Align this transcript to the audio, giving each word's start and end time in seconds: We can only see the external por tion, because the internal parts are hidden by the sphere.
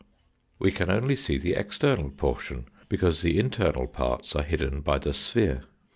We 0.57 0.71
can 0.71 0.89
only 0.89 1.15
see 1.15 1.37
the 1.37 1.53
external 1.53 2.09
por 2.09 2.39
tion, 2.39 2.65
because 2.89 3.21
the 3.21 3.37
internal 3.37 3.85
parts 3.85 4.35
are 4.35 4.41
hidden 4.41 4.81
by 4.81 4.97
the 4.97 5.13
sphere. 5.13 5.65